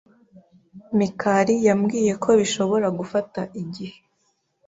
[0.97, 3.97] Mikali yambwiye ko bishobora gufata igihe.